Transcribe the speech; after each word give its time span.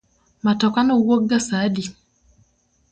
Matoka 0.45 0.79
no 0.83 0.93
wuok 1.05 1.21
ga 1.29 1.39
sa 1.47 1.55
adi? 1.67 1.83